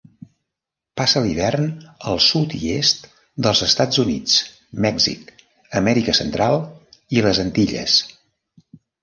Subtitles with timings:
[0.99, 1.67] Passa l'hivern
[2.11, 3.05] al sud i est
[3.47, 4.39] dels Estats Units,
[4.87, 5.31] Mèxic,
[5.83, 6.59] Amèrica Central
[7.19, 8.01] i les Antilles.